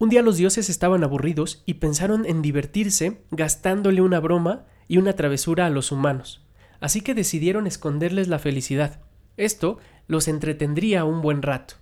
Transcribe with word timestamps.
Un 0.00 0.10
día 0.10 0.22
los 0.22 0.36
dioses 0.36 0.70
estaban 0.70 1.02
aburridos 1.02 1.64
y 1.66 1.74
pensaron 1.74 2.24
en 2.24 2.40
divertirse 2.40 3.20
gastándole 3.32 4.00
una 4.00 4.20
broma 4.20 4.64
y 4.86 4.96
una 4.98 5.14
travesura 5.14 5.66
a 5.66 5.70
los 5.70 5.90
humanos, 5.90 6.46
así 6.80 7.00
que 7.00 7.14
decidieron 7.14 7.66
esconderles 7.66 8.28
la 8.28 8.38
felicidad. 8.38 9.00
Esto 9.36 9.78
los 10.06 10.28
entretendría 10.28 11.04
un 11.04 11.20
buen 11.20 11.42
rato. 11.42 11.74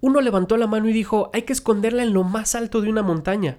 Uno 0.00 0.22
levantó 0.22 0.56
la 0.56 0.66
mano 0.66 0.88
y 0.88 0.94
dijo 0.94 1.30
hay 1.34 1.42
que 1.42 1.52
esconderla 1.52 2.02
en 2.02 2.14
lo 2.14 2.24
más 2.24 2.54
alto 2.54 2.80
de 2.80 2.88
una 2.88 3.02
montaña. 3.02 3.58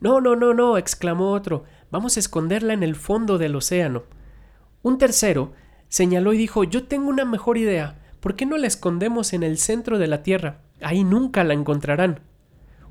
No, 0.00 0.20
no, 0.20 0.36
no, 0.36 0.52
no, 0.52 0.76
exclamó 0.76 1.32
otro, 1.32 1.64
vamos 1.90 2.18
a 2.18 2.20
esconderla 2.20 2.74
en 2.74 2.82
el 2.82 2.96
fondo 2.96 3.38
del 3.38 3.56
océano. 3.56 4.02
Un 4.82 4.98
tercero 4.98 5.52
señaló 5.88 6.34
y 6.34 6.36
dijo 6.36 6.64
yo 6.64 6.84
tengo 6.84 7.08
una 7.08 7.24
mejor 7.24 7.56
idea, 7.56 7.98
¿por 8.20 8.36
qué 8.36 8.44
no 8.44 8.58
la 8.58 8.66
escondemos 8.66 9.32
en 9.32 9.42
el 9.42 9.56
centro 9.56 9.98
de 9.98 10.06
la 10.06 10.22
Tierra? 10.22 10.65
Ahí 10.80 11.04
nunca 11.04 11.44
la 11.44 11.54
encontrarán. 11.54 12.20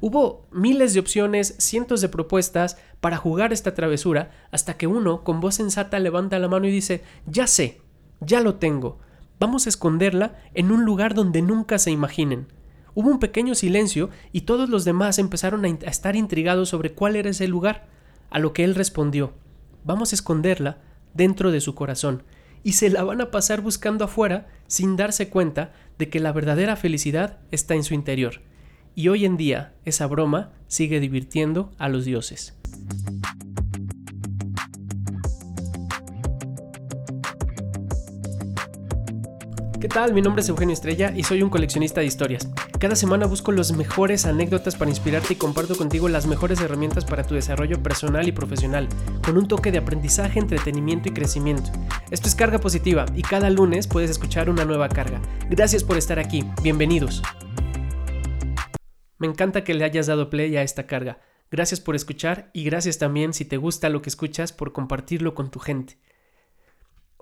Hubo 0.01 0.47
miles 0.51 0.93
de 0.93 0.99
opciones, 0.99 1.55
cientos 1.57 2.01
de 2.01 2.10
propuestas 2.10 2.77
para 3.00 3.18
jugar 3.18 3.54
esta 3.54 3.73
travesura, 3.73 4.32
hasta 4.51 4.75
que 4.77 4.87
uno, 4.87 5.23
con 5.23 5.39
voz 5.39 5.55
sensata, 5.55 6.00
levanta 6.00 6.39
la 6.39 6.47
mano 6.47 6.68
y 6.68 6.71
dice 6.71 7.04
Ya 7.25 7.47
sé, 7.47 7.82
ya 8.19 8.41
lo 8.41 8.55
tengo. 8.55 9.00
Vamos 9.39 9.65
a 9.65 9.69
esconderla 9.69 10.36
en 10.54 10.71
un 10.71 10.86
lugar 10.86 11.13
donde 11.13 11.41
nunca 11.41 11.77
se 11.77 11.91
imaginen. 11.91 12.47
Hubo 12.93 13.10
un 13.10 13.19
pequeño 13.19 13.55
silencio 13.55 14.10
y 14.32 14.41
todos 14.41 14.69
los 14.69 14.86
demás 14.86 15.19
empezaron 15.19 15.65
a, 15.65 15.68
estar 15.68 16.15
intrigados 16.15 16.69
sobre 16.69 16.93
cuál 16.93 17.15
era 17.15 17.29
ese 17.29 17.47
lugar, 17.47 17.88
a 18.29 18.39
lo 18.39 18.54
que 18.54 18.63
él 18.63 18.75
respondió 18.75 19.33
Vamos 19.86 20.11
a 20.11 20.15
esconderla 20.15 20.79
dentro 21.13 21.52
de 21.52 21.61
su 21.61 21.75
corazón, 21.75 22.24
y 22.65 22.74
se 22.74 22.89
la 22.89 23.04
van 23.04 23.21
a 23.21 23.29
pasar 23.29 23.61
buscando 23.61 24.05
afuera 24.05 24.47
sin 24.65 24.96
darse 24.96 25.29
cuenta 25.29 25.71
de 26.00 26.10
que 26.10 26.19
la 26.19 26.32
verdadera 26.32 26.75
felicidad 26.75 27.38
está 27.51 27.75
en 27.75 27.83
su 27.83 27.93
interior. 27.93 28.41
Y 28.96 29.10
hoy 29.10 29.24
en 29.24 29.38
día 29.38 29.75
esa 29.86 30.07
broma 30.07 30.51
sigue 30.68 31.00
divirtiendo 31.00 31.71
a 31.78 31.89
los 31.89 32.05
dioses. 32.05 32.58
¿Qué 39.86 39.89
tal? 39.89 40.16
Mi 40.16 40.22
nombre 40.23 40.41
es 40.41 40.50
Eugenio 40.50 40.73
Estrella 40.73 41.14
y 41.16 41.22
soy 41.22 41.44
un 41.44 41.52
coleccionista 41.52 42.02
de 42.02 42.08
historias. 42.08 42.50
Cada 42.80 42.95
semana 42.95 43.28
busco 43.28 43.52
las 43.52 43.72
mejores 43.72 44.25
anécdotas 44.25 44.75
para 44.75 44.89
inspirarte 44.89 45.33
y 45.33 45.36
comparto 45.36 45.75
contigo 45.75 46.09
las 46.09 46.25
mejores 46.25 46.59
herramientas 46.59 47.05
para 47.05 47.23
tu 47.23 47.36
desarrollo 47.36 47.83
personal 47.83 48.27
y 48.27 48.31
profesional, 48.31 48.89
con 49.23 49.38
un 49.38 49.47
toque 49.47 49.72
de 49.72 49.77
aprendizaje, 49.77 50.39
entretenimiento 50.39 51.09
y 51.09 51.14
crecimiento. 51.14 51.69
Esto 52.09 52.27
es 52.27 52.33
Carga 52.33 52.58
Positiva 52.58 53.05
y 53.14 53.22
cada 53.22 53.52
lunes 53.52 53.86
puedes 53.86 54.09
escuchar 54.09 54.50
una 54.50 54.66
nueva 54.66 54.89
carga. 54.89 55.22
Gracias 55.52 55.83
por 55.83 55.97
estar 55.97 56.17
aquí, 56.17 56.44
bienvenidos. 56.64 57.22
Me 59.20 59.27
encanta 59.27 59.64
que 59.64 59.75
le 59.75 59.86
hayas 59.86 60.08
dado 60.08 60.31
play 60.31 60.58
a 60.58 60.64
esta 60.64 60.88
carga. 60.88 61.20
Gracias 61.52 61.80
por 61.80 61.95
escuchar 61.95 62.49
y 62.53 62.64
gracias 62.64 62.97
también 62.97 63.36
si 63.36 63.45
te 63.45 63.58
gusta 63.58 63.89
lo 63.89 64.02
que 64.02 64.09
escuchas 64.09 64.52
por 64.52 64.73
compartirlo 64.73 65.36
con 65.36 65.52
tu 65.52 65.59
gente. 65.59 65.99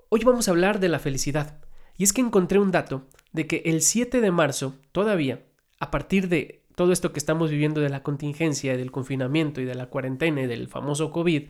Hoy 0.08 0.24
vamos 0.24 0.48
a 0.48 0.52
hablar 0.52 0.80
de 0.80 0.88
la 0.88 0.98
felicidad. 0.98 1.63
Y 1.96 2.04
es 2.04 2.12
que 2.12 2.20
encontré 2.20 2.58
un 2.58 2.70
dato 2.70 3.06
de 3.32 3.46
que 3.46 3.62
el 3.66 3.82
7 3.82 4.20
de 4.20 4.30
marzo, 4.30 4.76
todavía, 4.92 5.44
a 5.78 5.90
partir 5.90 6.28
de 6.28 6.64
todo 6.74 6.92
esto 6.92 7.12
que 7.12 7.18
estamos 7.18 7.50
viviendo 7.50 7.80
de 7.80 7.88
la 7.88 8.02
contingencia, 8.02 8.76
del 8.76 8.90
confinamiento 8.90 9.60
y 9.60 9.64
de 9.64 9.74
la 9.74 9.86
cuarentena 9.86 10.42
y 10.42 10.46
del 10.46 10.68
famoso 10.68 11.12
COVID, 11.12 11.44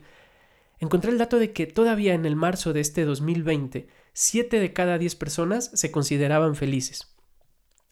encontré 0.81 1.11
el 1.11 1.19
dato 1.19 1.39
de 1.39 1.53
que 1.53 1.67
todavía 1.67 2.15
en 2.15 2.27
el 2.27 2.37
marzo 2.37 2.73
de 2.73 2.81
este 2.81 3.05
2020, 3.05 3.89
7 4.13 4.61
de 4.61 4.73
cada 4.73 4.99
10 4.99 5.17
personas 5.17 5.71
se 5.75 5.91
consideraban 5.91 6.57
felices. 6.57 7.15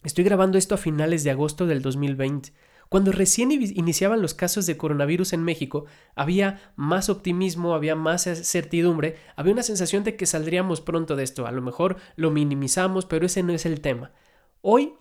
Estoy 0.04 0.24
grabando 0.24 0.58
esto 0.58 0.74
a 0.74 0.78
finales 0.78 1.24
de 1.24 1.30
agosto 1.30 1.66
del 1.66 1.80
2020. 1.80 2.52
Cuando 2.92 3.10
recién 3.10 3.50
iniciaban 3.50 4.20
los 4.20 4.34
casos 4.34 4.66
de 4.66 4.76
coronavirus 4.76 5.32
en 5.32 5.42
México, 5.42 5.86
había 6.14 6.74
más 6.76 7.08
optimismo, 7.08 7.72
había 7.72 7.96
más 7.96 8.24
certidumbre, 8.24 9.16
había 9.34 9.54
una 9.54 9.62
sensación 9.62 10.04
de 10.04 10.14
que 10.14 10.26
saldríamos 10.26 10.82
pronto 10.82 11.16
de 11.16 11.22
esto. 11.22 11.46
A 11.46 11.52
lo 11.52 11.62
mejor 11.62 11.96
lo 12.16 12.30
minimizamos, 12.30 13.06
pero 13.06 13.24
ese 13.24 13.42
no 13.42 13.54
es 13.54 13.64
el 13.64 13.80
tema. 13.80 14.12
Hoy, 14.60 14.92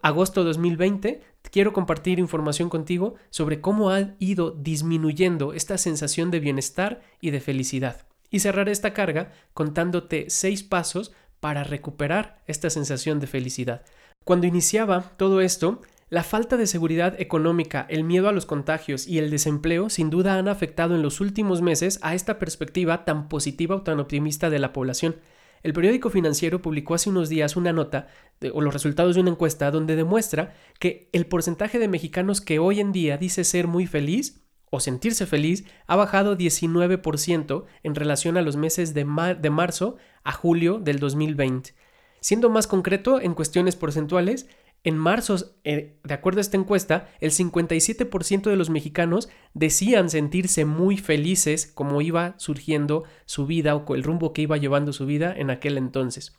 agosto 0.00 0.42
2020, 0.42 1.20
quiero 1.50 1.74
compartir 1.74 2.18
información 2.18 2.70
contigo 2.70 3.16
sobre 3.28 3.60
cómo 3.60 3.90
ha 3.90 4.14
ido 4.18 4.52
disminuyendo 4.52 5.52
esta 5.52 5.76
sensación 5.76 6.30
de 6.30 6.40
bienestar 6.40 7.02
y 7.20 7.30
de 7.30 7.40
felicidad. 7.40 8.06
Y 8.30 8.40
cerrar 8.40 8.70
esta 8.70 8.94
carga 8.94 9.34
contándote 9.52 10.30
seis 10.30 10.62
pasos 10.62 11.12
para 11.40 11.62
recuperar 11.62 12.42
esta 12.46 12.70
sensación 12.70 13.20
de 13.20 13.26
felicidad. 13.26 13.82
Cuando 14.24 14.46
iniciaba 14.46 15.12
todo 15.18 15.42
esto, 15.42 15.82
la 16.10 16.22
falta 16.22 16.56
de 16.56 16.66
seguridad 16.66 17.20
económica, 17.20 17.86
el 17.90 18.02
miedo 18.02 18.28
a 18.28 18.32
los 18.32 18.46
contagios 18.46 19.06
y 19.06 19.18
el 19.18 19.30
desempleo 19.30 19.90
sin 19.90 20.08
duda 20.08 20.38
han 20.38 20.48
afectado 20.48 20.94
en 20.94 21.02
los 21.02 21.20
últimos 21.20 21.60
meses 21.60 21.98
a 22.02 22.14
esta 22.14 22.38
perspectiva 22.38 23.04
tan 23.04 23.28
positiva 23.28 23.76
o 23.76 23.82
tan 23.82 24.00
optimista 24.00 24.48
de 24.48 24.58
la 24.58 24.72
población. 24.72 25.16
El 25.62 25.72
periódico 25.72 26.08
financiero 26.08 26.62
publicó 26.62 26.94
hace 26.94 27.10
unos 27.10 27.28
días 27.28 27.56
una 27.56 27.72
nota 27.72 28.06
o 28.54 28.60
los 28.60 28.72
resultados 28.72 29.16
de 29.16 29.20
una 29.20 29.30
encuesta 29.30 29.70
donde 29.70 29.96
demuestra 29.96 30.54
que 30.78 31.10
el 31.12 31.26
porcentaje 31.26 31.78
de 31.78 31.88
mexicanos 31.88 32.40
que 32.40 32.58
hoy 32.58 32.80
en 32.80 32.92
día 32.92 33.18
dice 33.18 33.44
ser 33.44 33.66
muy 33.66 33.86
feliz 33.86 34.40
o 34.70 34.80
sentirse 34.80 35.26
feliz 35.26 35.64
ha 35.86 35.96
bajado 35.96 36.38
19% 36.38 37.64
en 37.82 37.94
relación 37.94 38.36
a 38.36 38.42
los 38.42 38.56
meses 38.56 38.94
de, 38.94 39.04
de 39.40 39.50
marzo 39.50 39.96
a 40.24 40.32
julio 40.32 40.78
del 40.78 41.00
2020. 41.00 41.74
Siendo 42.20 42.50
más 42.50 42.66
concreto 42.66 43.20
en 43.20 43.34
cuestiones 43.34 43.76
porcentuales, 43.76 44.48
en 44.88 44.98
marzo, 44.98 45.36
eh, 45.64 45.98
de 46.02 46.14
acuerdo 46.14 46.40
a 46.40 46.42
esta 46.42 46.56
encuesta, 46.56 47.08
el 47.20 47.30
57% 47.30 48.50
de 48.50 48.56
los 48.56 48.70
mexicanos 48.70 49.28
decían 49.54 50.10
sentirse 50.10 50.64
muy 50.64 50.96
felices 50.96 51.66
como 51.66 52.00
iba 52.00 52.34
surgiendo 52.38 53.04
su 53.26 53.46
vida 53.46 53.76
o 53.76 53.94
el 53.94 54.02
rumbo 54.02 54.32
que 54.32 54.42
iba 54.42 54.56
llevando 54.56 54.92
su 54.92 55.06
vida 55.06 55.34
en 55.36 55.50
aquel 55.50 55.78
entonces. 55.78 56.36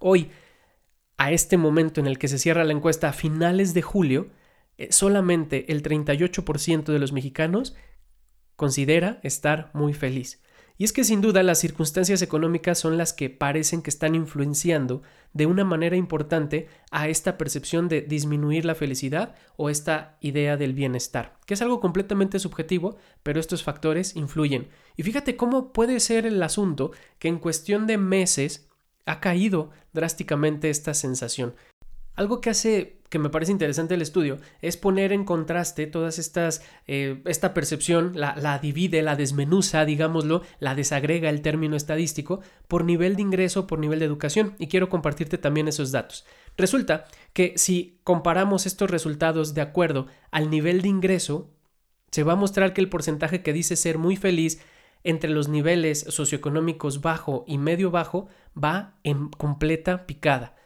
Hoy, 0.00 0.30
a 1.16 1.32
este 1.32 1.56
momento 1.56 2.00
en 2.00 2.06
el 2.06 2.18
que 2.18 2.28
se 2.28 2.38
cierra 2.38 2.64
la 2.64 2.72
encuesta 2.72 3.10
a 3.10 3.12
finales 3.12 3.74
de 3.74 3.82
julio, 3.82 4.30
eh, 4.78 4.88
solamente 4.90 5.70
el 5.72 5.82
38% 5.82 6.92
de 6.92 6.98
los 6.98 7.12
mexicanos 7.12 7.76
considera 8.56 9.20
estar 9.22 9.70
muy 9.74 9.92
feliz. 9.92 10.42
Y 10.80 10.84
es 10.84 10.92
que 10.92 11.02
sin 11.02 11.20
duda 11.20 11.42
las 11.42 11.58
circunstancias 11.58 12.22
económicas 12.22 12.78
son 12.78 12.96
las 12.96 13.12
que 13.12 13.30
parecen 13.30 13.82
que 13.82 13.90
están 13.90 14.14
influenciando 14.14 15.02
de 15.32 15.46
una 15.46 15.64
manera 15.64 15.96
importante 15.96 16.68
a 16.92 17.08
esta 17.08 17.36
percepción 17.36 17.88
de 17.88 18.02
disminuir 18.02 18.64
la 18.64 18.76
felicidad 18.76 19.34
o 19.56 19.70
esta 19.70 20.16
idea 20.20 20.56
del 20.56 20.74
bienestar, 20.74 21.36
que 21.46 21.54
es 21.54 21.62
algo 21.62 21.80
completamente 21.80 22.38
subjetivo, 22.38 22.96
pero 23.24 23.40
estos 23.40 23.64
factores 23.64 24.14
influyen. 24.14 24.68
Y 24.96 25.02
fíjate 25.02 25.36
cómo 25.36 25.72
puede 25.72 25.98
ser 25.98 26.26
el 26.26 26.40
asunto 26.40 26.92
que 27.18 27.26
en 27.26 27.40
cuestión 27.40 27.88
de 27.88 27.98
meses 27.98 28.68
ha 29.04 29.18
caído 29.18 29.70
drásticamente 29.92 30.70
esta 30.70 30.94
sensación. 30.94 31.56
Algo 32.14 32.40
que 32.40 32.50
hace 32.50 32.97
que 33.08 33.18
me 33.18 33.30
parece 33.30 33.52
interesante 33.52 33.94
el 33.94 34.02
estudio 34.02 34.38
es 34.60 34.76
poner 34.76 35.12
en 35.12 35.24
contraste 35.24 35.86
todas 35.86 36.18
estas, 36.18 36.62
eh, 36.86 37.22
esta 37.24 37.54
percepción, 37.54 38.12
la, 38.14 38.36
la, 38.36 38.58
divide, 38.58 39.02
la 39.02 39.16
desmenuza, 39.16 39.84
digámoslo, 39.84 40.42
la 40.60 40.74
desagrega 40.74 41.30
el 41.30 41.42
término 41.42 41.76
estadístico 41.76 42.40
por 42.66 42.84
nivel 42.84 43.16
de 43.16 43.22
ingreso, 43.22 43.66
por 43.66 43.78
nivel 43.78 43.98
de 43.98 44.04
educación, 44.04 44.54
y 44.58 44.68
quiero 44.68 44.88
compartirte 44.88 45.38
también 45.38 45.68
esos 45.68 45.92
datos. 45.92 46.26
Resulta 46.56 47.06
que 47.32 47.54
si 47.56 48.00
comparamos 48.04 48.66
estos 48.66 48.90
resultados 48.90 49.54
de 49.54 49.60
acuerdo 49.60 50.06
al 50.30 50.50
nivel 50.50 50.82
de 50.82 50.88
ingreso, 50.88 51.50
se 52.10 52.24
va 52.24 52.32
a 52.32 52.36
mostrar 52.36 52.72
que 52.72 52.80
el 52.80 52.88
porcentaje 52.88 53.42
que 53.42 53.52
dice 53.52 53.76
ser 53.76 53.98
muy 53.98 54.16
feliz 54.16 54.60
entre 55.04 55.30
los 55.30 55.48
niveles 55.48 56.00
socioeconómicos 56.08 57.00
bajo 57.00 57.44
y 57.46 57.58
medio 57.58 57.90
bajo 57.90 58.28
va 58.56 58.98
en 59.04 59.28
completa 59.28 60.06
picada. 60.06 60.57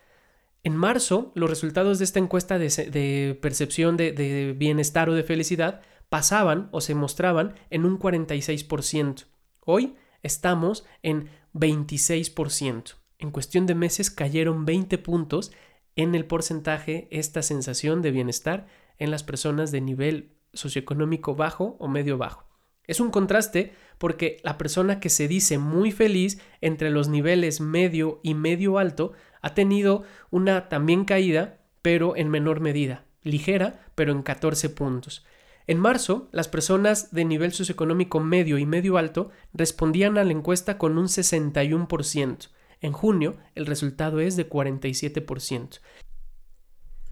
En 0.64 0.76
marzo, 0.76 1.32
los 1.34 1.50
resultados 1.50 1.98
de 1.98 2.04
esta 2.04 2.20
encuesta 2.20 2.58
de, 2.58 3.38
percepción 3.40 3.96
de, 3.96 4.54
bienestar 4.56 5.08
o 5.08 5.14
de 5.14 5.24
felicidad 5.24 5.80
pasaban 6.08 6.68
o 6.70 6.80
se 6.80 6.94
mostraban 6.94 7.54
en 7.70 7.84
un 7.84 7.98
46%. 7.98 9.24
Hoy 9.64 9.96
estamos 10.22 10.84
en 11.02 11.30
26%. 11.54 12.94
En 13.18 13.30
cuestión 13.30 13.66
de 13.66 13.74
meses 13.74 14.10
cayeron 14.10 14.64
20 14.64 14.98
puntos 14.98 15.52
en 15.96 16.14
el 16.14 16.26
porcentaje 16.26 17.08
esta 17.10 17.42
sensación 17.42 18.00
de 18.00 18.12
bienestar 18.12 18.66
en 18.98 19.10
las 19.10 19.24
personas 19.24 19.72
de 19.72 19.80
nivel 19.80 20.36
socioeconómico 20.52 21.34
bajo 21.34 21.76
o 21.80 21.88
medio 21.88 22.18
bajo. 22.18 22.46
Es 22.86 23.00
un 23.00 23.10
contraste 23.10 23.72
porque 23.98 24.38
la 24.42 24.58
persona 24.58 25.00
que 25.00 25.08
se 25.08 25.28
dice 25.28 25.58
muy 25.58 25.92
feliz 25.92 26.40
entre 26.60 26.90
los 26.90 27.08
niveles 27.08 27.60
medio 27.60 28.20
y 28.22 28.34
medio 28.34 28.78
alto 28.78 29.12
ha 29.42 29.54
tenido 29.54 30.04
una 30.30 30.68
también 30.68 31.04
caída, 31.04 31.58
pero 31.82 32.16
en 32.16 32.30
menor 32.30 32.60
medida, 32.60 33.04
ligera, 33.22 33.84
pero 33.94 34.12
en 34.12 34.22
14 34.22 34.70
puntos. 34.70 35.26
En 35.66 35.78
marzo, 35.78 36.28
las 36.32 36.48
personas 36.48 37.12
de 37.12 37.24
nivel 37.24 37.52
socioeconómico 37.52 38.20
medio 38.20 38.58
y 38.58 38.66
medio 38.66 38.96
alto 38.96 39.30
respondían 39.52 40.18
a 40.18 40.24
la 40.24 40.32
encuesta 40.32 40.78
con 40.78 40.98
un 40.98 41.06
61%. 41.06 42.48
En 42.80 42.92
junio, 42.92 43.36
el 43.54 43.66
resultado 43.66 44.20
es 44.20 44.36
de 44.36 44.48
47%. 44.48 45.80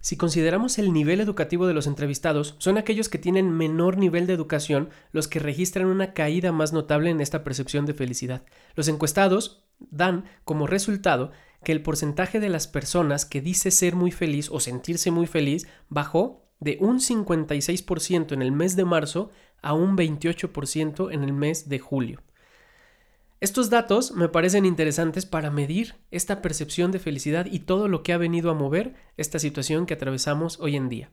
Si 0.00 0.16
consideramos 0.16 0.78
el 0.78 0.92
nivel 0.92 1.20
educativo 1.20 1.66
de 1.66 1.74
los 1.74 1.86
entrevistados, 1.86 2.56
son 2.58 2.78
aquellos 2.78 3.10
que 3.10 3.18
tienen 3.18 3.50
menor 3.50 3.98
nivel 3.98 4.26
de 4.26 4.32
educación 4.32 4.88
los 5.12 5.28
que 5.28 5.38
registran 5.40 5.86
una 5.86 6.14
caída 6.14 6.52
más 6.52 6.72
notable 6.72 7.10
en 7.10 7.20
esta 7.20 7.44
percepción 7.44 7.84
de 7.84 7.92
felicidad. 7.92 8.44
Los 8.74 8.88
encuestados 8.88 9.62
dan 9.78 10.24
como 10.44 10.66
resultado 10.66 11.32
que 11.64 11.72
el 11.72 11.82
porcentaje 11.82 12.40
de 12.40 12.48
las 12.48 12.66
personas 12.66 13.24
que 13.24 13.40
dice 13.40 13.70
ser 13.70 13.94
muy 13.94 14.10
feliz 14.10 14.48
o 14.50 14.60
sentirse 14.60 15.10
muy 15.10 15.26
feliz 15.26 15.66
bajó 15.88 16.42
de 16.58 16.78
un 16.80 17.00
56% 17.00 18.32
en 18.32 18.42
el 18.42 18.52
mes 18.52 18.76
de 18.76 18.84
marzo 18.84 19.30
a 19.62 19.74
un 19.74 19.96
28% 19.96 21.12
en 21.12 21.24
el 21.24 21.32
mes 21.32 21.68
de 21.68 21.78
julio. 21.78 22.22
Estos 23.40 23.70
datos 23.70 24.12
me 24.12 24.28
parecen 24.28 24.66
interesantes 24.66 25.24
para 25.24 25.50
medir 25.50 25.94
esta 26.10 26.42
percepción 26.42 26.92
de 26.92 26.98
felicidad 26.98 27.46
y 27.50 27.60
todo 27.60 27.88
lo 27.88 28.02
que 28.02 28.12
ha 28.12 28.18
venido 28.18 28.50
a 28.50 28.54
mover 28.54 28.94
esta 29.16 29.38
situación 29.38 29.86
que 29.86 29.94
atravesamos 29.94 30.60
hoy 30.60 30.76
en 30.76 30.90
día. 30.90 31.10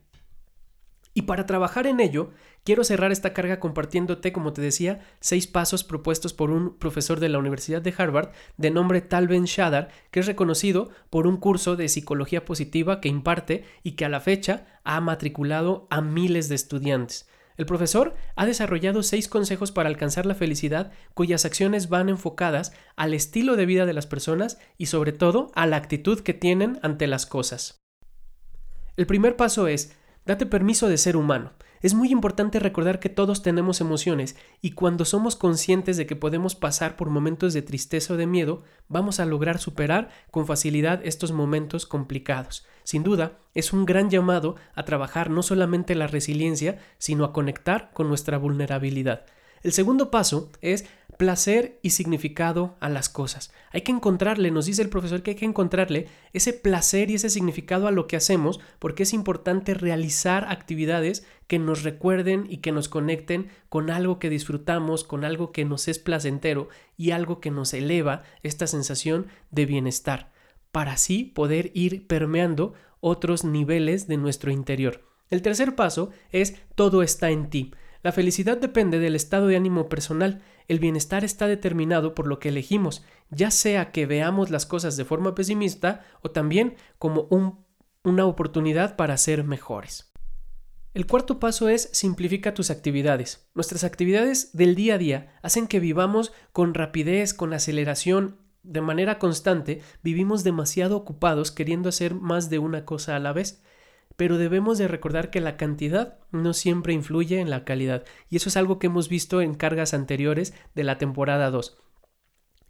Y 1.17 1.23
para 1.23 1.47
trabajar 1.47 1.87
en 1.87 1.99
ello, 1.99 2.29
quiero 2.63 2.83
cerrar 2.83 3.11
esta 3.11 3.33
carga 3.33 3.59
compartiéndote, 3.59 4.31
como 4.31 4.53
te 4.53 4.61
decía, 4.61 4.99
seis 5.19 5.47
pasos 5.47 5.83
propuestos 5.83 6.31
por 6.31 6.51
un 6.51 6.77
profesor 6.77 7.19
de 7.19 7.27
la 7.27 7.39
Universidad 7.39 7.81
de 7.81 7.91
Harvard 7.97 8.29
de 8.57 8.69
nombre 8.69 9.01
Tal 9.01 9.27
Ben 9.27 9.45
Shadar, 9.45 9.89
que 10.11 10.19
es 10.19 10.27
reconocido 10.27 10.91
por 11.09 11.25
un 11.25 11.37
curso 11.37 11.75
de 11.75 11.89
psicología 11.89 12.45
positiva 12.45 13.01
que 13.01 13.09
imparte 13.09 13.65
y 13.81 13.93
que 13.93 14.05
a 14.05 14.09
la 14.09 14.19
fecha 14.19 14.67
ha 14.83 15.01
matriculado 15.01 15.87
a 15.89 16.01
miles 16.01 16.49
de 16.49 16.55
estudiantes. 16.55 17.27
El 17.57 17.65
profesor 17.65 18.13
ha 18.35 18.45
desarrollado 18.45 19.01
seis 19.01 19.27
consejos 19.27 19.71
para 19.71 19.89
alcanzar 19.89 20.27
la 20.27 20.35
felicidad 20.35 20.91
cuyas 21.15 21.45
acciones 21.45 21.89
van 21.89 22.09
enfocadas 22.09 22.73
al 22.95 23.15
estilo 23.15 23.55
de 23.55 23.65
vida 23.65 23.87
de 23.87 23.93
las 23.93 24.05
personas 24.05 24.59
y 24.77 24.85
sobre 24.85 25.13
todo 25.13 25.49
a 25.55 25.65
la 25.65 25.77
actitud 25.77 26.19
que 26.19 26.35
tienen 26.35 26.77
ante 26.83 27.07
las 27.07 27.25
cosas. 27.25 27.79
El 28.97 29.07
primer 29.07 29.35
paso 29.35 29.67
es, 29.67 29.97
date 30.27 30.45
permiso 30.45 30.89
de 30.89 30.97
ser 30.97 31.15
humano. 31.15 31.53
Es 31.81 31.93
muy 31.93 32.11
importante 32.11 32.59
recordar 32.59 32.99
que 32.99 33.07
todos 33.07 33.43
tenemos 33.43 33.81
emociones 33.81 34.35
y 34.61 34.71
cuando 34.71 35.05
somos 35.05 35.35
conscientes 35.35 35.95
de 35.95 36.05
que 36.05 36.15
podemos 36.15 36.53
pasar 36.53 36.95
por 36.97 37.09
momentos 37.09 37.53
de 37.53 37.61
tristeza 37.61 38.13
o 38.13 38.17
de 38.17 38.27
miedo, 38.27 38.63
vamos 38.89 39.19
a 39.19 39.25
lograr 39.25 39.57
superar 39.59 40.09
con 40.29 40.45
facilidad 40.45 40.99
estos 41.05 41.31
momentos 41.31 41.85
complicados. 41.85 42.65
Sin 42.83 43.03
duda, 43.03 43.37
es 43.53 43.71
un 43.73 43.85
gran 43.85 44.09
llamado 44.09 44.55
a 44.75 44.83
trabajar 44.83 45.29
no 45.29 45.43
solamente 45.43 45.95
la 45.95 46.07
resiliencia, 46.07 46.79
sino 46.97 47.23
a 47.23 47.31
conectar 47.31 47.91
con 47.93 48.09
nuestra 48.09 48.37
vulnerabilidad. 48.37 49.25
El 49.63 49.71
segundo 49.71 50.11
paso 50.11 50.51
es 50.61 50.85
placer 51.17 51.79
y 51.81 51.89
significado 51.89 52.77
a 52.79 52.89
las 52.89 53.09
cosas. 53.09 53.51
Hay 53.71 53.81
que 53.81 53.91
encontrarle, 53.91 54.51
nos 54.51 54.67
dice 54.67 54.81
el 54.81 54.89
profesor 54.89 55.23
que 55.23 55.31
hay 55.31 55.35
que 55.35 55.45
encontrarle 55.45 56.07
ese 56.33 56.53
placer 56.53 57.09
y 57.09 57.15
ese 57.15 57.29
significado 57.29 57.87
a 57.87 57.91
lo 57.91 58.07
que 58.07 58.15
hacemos 58.15 58.59
porque 58.79 59.03
es 59.03 59.13
importante 59.13 59.73
realizar 59.73 60.45
actividades 60.49 61.25
que 61.47 61.59
nos 61.59 61.83
recuerden 61.83 62.45
y 62.49 62.57
que 62.57 62.71
nos 62.71 62.87
conecten 62.87 63.49
con 63.69 63.89
algo 63.89 64.19
que 64.19 64.29
disfrutamos, 64.29 65.03
con 65.03 65.25
algo 65.25 65.51
que 65.51 65.65
nos 65.65 65.87
es 65.87 65.99
placentero 65.99 66.69
y 66.95 67.11
algo 67.11 67.39
que 67.41 67.51
nos 67.51 67.73
eleva 67.73 68.23
esta 68.43 68.67
sensación 68.67 69.27
de 69.51 69.65
bienestar, 69.65 70.31
para 70.71 70.93
así 70.93 71.23
poder 71.23 71.71
ir 71.73 72.07
permeando 72.07 72.73
otros 72.99 73.43
niveles 73.43 74.07
de 74.07 74.17
nuestro 74.17 74.51
interior. 74.51 75.03
El 75.29 75.41
tercer 75.41 75.75
paso 75.75 76.11
es 76.31 76.55
todo 76.75 77.03
está 77.03 77.31
en 77.31 77.49
ti. 77.49 77.71
La 78.03 78.11
felicidad 78.11 78.57
depende 78.57 78.99
del 78.99 79.15
estado 79.15 79.47
de 79.47 79.57
ánimo 79.57 79.89
personal. 79.89 80.41
El 80.67 80.79
bienestar 80.79 81.23
está 81.23 81.47
determinado 81.47 82.13
por 82.13 82.27
lo 82.27 82.39
que 82.39 82.49
elegimos, 82.49 83.03
ya 83.29 83.51
sea 83.51 83.91
que 83.91 84.05
veamos 84.05 84.49
las 84.49 84.65
cosas 84.65 84.97
de 84.97 85.05
forma 85.05 85.33
pesimista 85.33 86.05
o 86.21 86.31
también 86.31 86.75
como 86.99 87.27
una 88.03 88.25
oportunidad 88.25 88.95
para 88.95 89.17
ser 89.17 89.43
mejores. 89.43 90.11
El 90.93 91.05
cuarto 91.05 91.39
paso 91.39 91.69
es 91.69 91.89
simplifica 91.93 92.53
tus 92.53 92.71
actividades. 92.71 93.47
Nuestras 93.53 93.83
actividades 93.83 94.51
del 94.53 94.75
día 94.75 94.95
a 94.95 94.97
día 94.97 95.39
hacen 95.41 95.67
que 95.67 95.79
vivamos 95.79 96.33
con 96.51 96.73
rapidez, 96.73 97.33
con 97.33 97.53
aceleración, 97.53 98.39
de 98.63 98.81
manera 98.81 99.19
constante, 99.19 99.81
vivimos 100.03 100.43
demasiado 100.43 100.97
ocupados 100.97 101.51
queriendo 101.51 101.87
hacer 101.87 102.15
más 102.15 102.49
de 102.49 102.59
una 102.59 102.83
cosa 102.83 103.15
a 103.15 103.19
la 103.19 103.31
vez 103.31 103.61
pero 104.17 104.37
debemos 104.37 104.77
de 104.77 104.89
recordar 104.89 105.29
que 105.29 105.39
la 105.39 105.55
cantidad 105.55 106.19
no 106.31 106.53
siempre 106.53 106.93
influye 106.93 107.39
en 107.39 107.49
la 107.49 107.63
calidad, 107.63 108.03
y 108.29 108.35
eso 108.35 108.49
es 108.49 108.57
algo 108.57 108.79
que 108.79 108.87
hemos 108.87 109.07
visto 109.07 109.41
en 109.41 109.53
cargas 109.53 109.93
anteriores 109.93 110.53
de 110.75 110.83
la 110.83 110.97
temporada 110.97 111.49
2. 111.49 111.77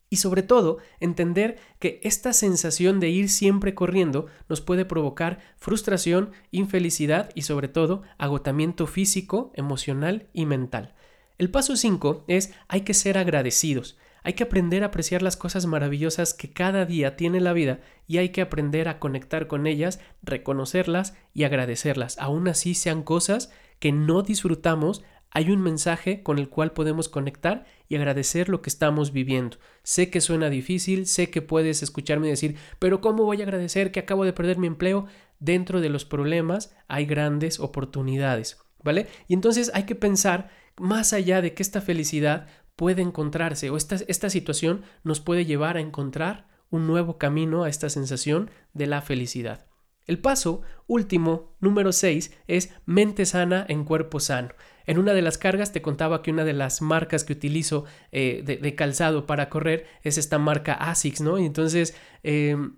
Y 0.09 0.17
sobre 0.17 0.43
todo, 0.43 0.77
entender 0.99 1.57
que 1.79 1.99
esta 2.03 2.31
sensación 2.31 2.99
de 2.99 3.09
ir 3.09 3.29
siempre 3.29 3.75
corriendo 3.75 4.27
nos 4.47 4.61
puede 4.61 4.85
provocar 4.85 5.39
frustración, 5.57 6.31
infelicidad 6.51 7.29
y 7.33 7.41
sobre 7.41 7.67
todo 7.67 8.03
agotamiento 8.17 8.87
físico, 8.87 9.51
emocional 9.55 10.27
y 10.33 10.45
mental. 10.45 10.95
El 11.37 11.51
paso 11.51 11.75
5 11.75 12.25
es 12.27 12.53
hay 12.67 12.81
que 12.81 12.93
ser 12.93 13.17
agradecidos. 13.17 13.97
Hay 14.27 14.33
que 14.33 14.43
aprender 14.43 14.83
a 14.83 14.87
apreciar 14.87 15.21
las 15.21 15.37
cosas 15.37 15.67
maravillosas 15.67 16.33
que 16.33 16.51
cada 16.51 16.83
día 16.83 17.15
tiene 17.15 17.39
la 17.39 17.53
vida 17.53 17.79
y 18.07 18.17
hay 18.17 18.27
que 18.27 18.41
aprender 18.41 18.89
a 18.89 18.99
conectar 18.99 19.47
con 19.47 19.65
ellas, 19.65 20.01
reconocerlas 20.21 21.15
y 21.33 21.45
agradecerlas. 21.45 22.17
Aún 22.19 22.49
así 22.49 22.73
sean 22.73 23.03
cosas 23.03 23.53
que 23.79 23.93
no 23.93 24.23
disfrutamos, 24.23 25.01
hay 25.31 25.49
un 25.49 25.61
mensaje 25.61 26.23
con 26.23 26.39
el 26.39 26.49
cual 26.49 26.73
podemos 26.73 27.07
conectar 27.07 27.63
y 27.87 27.95
agradecer 27.95 28.49
lo 28.49 28.61
que 28.61 28.69
estamos 28.69 29.13
viviendo. 29.13 29.59
Sé 29.83 30.09
que 30.09 30.19
suena 30.19 30.49
difícil, 30.49 31.07
sé 31.07 31.29
que 31.29 31.41
puedes 31.41 31.81
escucharme 31.81 32.27
decir, 32.27 32.57
pero 32.79 32.99
¿cómo 32.99 33.23
voy 33.23 33.39
a 33.39 33.45
agradecer 33.45 33.93
que 33.93 34.01
acabo 34.01 34.25
de 34.25 34.33
perder 34.33 34.57
mi 34.57 34.67
empleo? 34.67 35.05
Dentro 35.39 35.79
de 35.79 35.87
los 35.87 36.03
problemas 36.03 36.75
hay 36.89 37.05
grandes 37.05 37.61
oportunidades, 37.61 38.57
¿vale? 38.83 39.07
Y 39.29 39.35
entonces 39.35 39.71
hay 39.73 39.83
que 39.83 39.95
pensar 39.95 40.49
más 40.75 41.13
allá 41.13 41.41
de 41.41 41.53
que 41.53 41.63
esta 41.63 41.79
felicidad 41.79 42.47
puede 42.77 43.01
encontrarse 43.01 43.69
o 43.69 43.75
esta, 43.75 43.97
esta 44.07 44.29
situación 44.29 44.83
nos 45.03 45.19
puede 45.19 45.43
llevar 45.43 45.75
a 45.75 45.81
encontrar 45.81 46.47
un 46.69 46.87
nuevo 46.87 47.17
camino 47.17 47.63
a 47.63 47.69
esta 47.69 47.89
sensación 47.89 48.49
de 48.73 48.87
la 48.87 49.01
felicidad. 49.01 49.65
El 50.05 50.19
paso 50.19 50.61
último, 50.87 51.57
número 51.59 51.91
6, 51.91 52.31
es 52.47 52.73
mente 52.85 53.25
sana 53.25 53.65
en 53.67 53.83
cuerpo 53.83 54.21
sano. 54.21 54.49
En 54.85 54.99
una 54.99 55.13
de 55.13 55.21
las 55.21 55.37
cargas 55.37 55.73
te 55.73 55.81
contaba 55.81 56.21
que 56.21 56.31
una 56.31 56.45
de 56.45 56.53
las 56.53 56.81
marcas 56.81 57.25
que 57.25 57.33
utilizo 57.33 57.83
eh, 58.13 58.41
de, 58.45 58.75
calzado 58.75 59.25
para 59.25 59.49
correr 59.49 59.85
es 60.03 60.17
esta 60.17 60.37
marca 60.37 60.73
ASICS, 60.75 61.21
¿no? 61.21 61.39
Y 61.39 61.45
entonces, 61.45 61.93
em, 62.23 62.77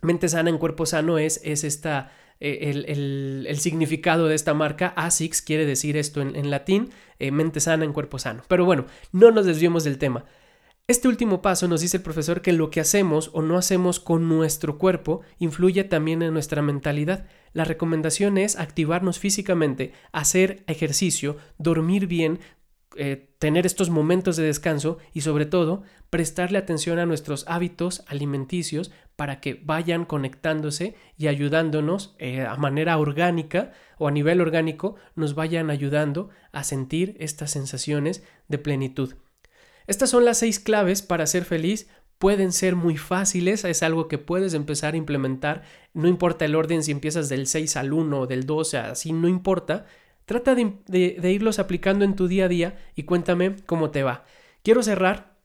mente 0.00 0.28
sana 0.28 0.48
en 0.48 0.58
cuerpo 0.58 0.86
sano 0.86 1.18
es, 1.18 1.40
es 1.42 1.64
esta 1.64 2.12
eh, 2.40 2.70
el, 3.46 3.58
significado 3.58 4.26
de 4.26 4.34
esta 4.34 4.54
marca. 4.54 4.94
ASICS 4.96 5.42
quiere 5.42 5.66
decir 5.66 5.96
esto 5.96 6.22
en, 6.22 6.50
latín, 6.50 6.90
eh, 7.18 7.30
mente 7.30 7.60
sana 7.60 7.84
en 7.84 7.92
cuerpo 7.92 8.18
sano. 8.18 8.42
Pero 8.48 8.64
bueno, 8.64 8.86
no 9.12 9.30
nos 9.30 9.46
desviemos 9.46 9.84
del 9.84 9.98
tema. 9.98 10.24
Este 10.90 11.06
último 11.06 11.40
paso 11.40 11.68
nos 11.68 11.82
dice 11.82 11.98
el 11.98 12.02
profesor 12.02 12.42
que 12.42 12.52
lo 12.52 12.70
que 12.70 12.80
hacemos 12.80 13.30
o 13.32 13.42
no 13.42 13.56
hacemos 13.56 14.00
con 14.00 14.28
nuestro 14.28 14.76
cuerpo 14.76 15.20
influye 15.38 15.84
también 15.84 16.20
en 16.20 16.32
nuestra 16.32 16.62
mentalidad. 16.62 17.28
La 17.52 17.64
recomendación 17.64 18.38
es 18.38 18.58
activarnos 18.58 19.20
físicamente, 19.20 19.92
hacer 20.10 20.64
ejercicio, 20.66 21.36
dormir 21.58 22.08
bien, 22.08 22.40
eh, 22.96 23.28
tener 23.38 23.66
estos 23.66 23.88
momentos 23.88 24.36
de 24.36 24.42
descanso 24.42 24.98
y 25.12 25.20
sobre 25.20 25.46
todo 25.46 25.84
prestarle 26.10 26.58
atención 26.58 26.98
a 26.98 27.06
nuestros 27.06 27.44
hábitos 27.46 28.02
alimenticios 28.08 28.90
para 29.14 29.40
que 29.40 29.60
vayan 29.62 30.04
conectándose 30.04 30.96
y 31.16 31.28
ayudándonos 31.28 32.16
eh, 32.18 32.42
a 32.42 32.56
manera 32.56 32.98
orgánica 32.98 33.72
o 33.98 34.08
a 34.08 34.10
nivel 34.10 34.40
orgánico 34.40 34.96
nos 35.14 35.34
vayan 35.34 35.70
ayudando 35.70 36.30
a 36.50 36.64
sentir 36.64 37.16
estas 37.20 37.52
sensaciones 37.52 38.24
de 38.48 38.58
plenitud. 38.58 39.14
Estas 39.86 40.10
son 40.10 40.24
las 40.24 40.38
seis 40.38 40.58
claves 40.58 41.02
para 41.02 41.26
ser 41.26 41.44
feliz. 41.44 41.88
Pueden 42.18 42.52
ser 42.52 42.76
muy 42.76 42.96
fáciles, 42.96 43.64
es 43.64 43.82
algo 43.82 44.08
que 44.08 44.18
puedes 44.18 44.54
empezar 44.54 44.94
a 44.94 44.96
implementar. 44.96 45.62
No 45.94 46.08
importa 46.08 46.44
el 46.44 46.56
orden 46.56 46.82
si 46.82 46.90
empiezas 46.90 47.28
del 47.28 47.46
6 47.46 47.76
al 47.76 47.92
1 47.92 48.20
o 48.20 48.26
del 48.26 48.46
12, 48.46 48.78
así 48.78 49.12
no 49.12 49.28
importa. 49.28 49.86
Trata 50.30 50.54
de, 50.54 51.32
irlos 51.32 51.58
aplicando 51.58 52.04
en 52.04 52.14
tu 52.14 52.28
día 52.28 52.44
a 52.44 52.48
día 52.48 52.78
y 52.94 53.02
cuéntame 53.02 53.56
cómo 53.66 53.90
te 53.90 54.04
va. 54.04 54.24
Quiero 54.62 54.80
cerrar 54.80 55.36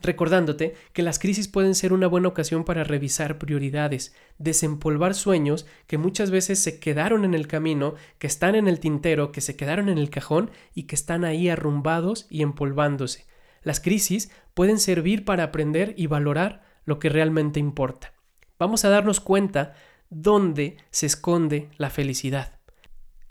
recordándote 0.00 0.74
que 0.94 1.02
las 1.02 1.18
crisis 1.18 1.46
pueden 1.46 1.74
ser 1.74 1.92
una 1.92 2.06
buena 2.06 2.28
ocasión 2.28 2.64
para 2.64 2.84
revisar 2.84 3.36
prioridades, 3.36 4.14
desempolvar 4.38 5.14
sueños 5.14 5.66
que 5.86 5.98
muchas 5.98 6.30
veces 6.30 6.58
se 6.58 6.80
quedaron 6.80 7.26
en 7.26 7.34
el 7.34 7.48
camino, 7.48 7.96
que 8.18 8.28
están 8.28 8.54
en 8.54 8.66
el 8.66 8.80
tintero, 8.80 9.30
que 9.30 9.42
se 9.42 9.56
quedaron 9.56 9.90
en 9.90 9.98
el 9.98 10.08
cajón 10.08 10.52
y 10.72 10.84
que 10.84 10.94
están 10.94 11.26
ahí 11.26 11.50
arrumbados 11.50 12.26
y 12.30 12.40
empolvándose. 12.40 13.26
Las 13.62 13.78
crisis 13.78 14.30
pueden 14.54 14.78
servir 14.78 15.26
para 15.26 15.44
aprender 15.44 15.92
y 15.98 16.06
valorar 16.06 16.62
lo 16.86 16.98
que 16.98 17.10
realmente 17.10 17.60
importa. 17.60 18.14
Vamos 18.58 18.86
a 18.86 18.88
darnos 18.88 19.20
cuenta 19.20 19.74
dónde 20.08 20.78
se 20.88 21.04
esconde 21.04 21.68
la 21.76 21.90
felicidad. 21.90 22.57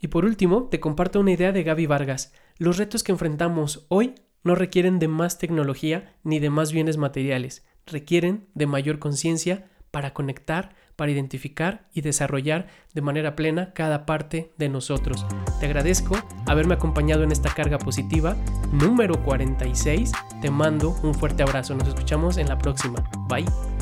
Y 0.00 0.08
por 0.08 0.24
último, 0.24 0.64
te 0.64 0.80
comparto 0.80 1.20
una 1.20 1.32
idea 1.32 1.52
de 1.52 1.62
Gaby 1.62 1.86
Vargas. 1.86 2.32
Los 2.56 2.76
retos 2.76 3.02
que 3.02 3.12
enfrentamos 3.12 3.86
hoy 3.88 4.14
no 4.44 4.54
requieren 4.54 4.98
de 4.98 5.08
más 5.08 5.38
tecnología 5.38 6.14
ni 6.22 6.38
de 6.38 6.50
más 6.50 6.72
bienes 6.72 6.96
materiales, 6.96 7.66
requieren 7.86 8.46
de 8.54 8.66
mayor 8.66 8.98
conciencia 8.98 9.68
para 9.90 10.12
conectar, 10.12 10.74
para 10.96 11.10
identificar 11.10 11.88
y 11.94 12.02
desarrollar 12.02 12.66
de 12.92 13.02
manera 13.02 13.36
plena 13.36 13.72
cada 13.72 14.06
parte 14.06 14.52
de 14.58 14.68
nosotros. 14.68 15.26
Te 15.60 15.66
agradezco 15.66 16.16
haberme 16.46 16.74
acompañado 16.74 17.22
en 17.22 17.32
esta 17.32 17.52
carga 17.54 17.78
positiva 17.78 18.36
número 18.72 19.22
46. 19.24 20.12
Te 20.42 20.50
mando 20.50 20.96
un 21.02 21.14
fuerte 21.14 21.42
abrazo. 21.42 21.74
Nos 21.74 21.88
escuchamos 21.88 22.36
en 22.36 22.48
la 22.48 22.58
próxima. 22.58 23.02
Bye. 23.28 23.77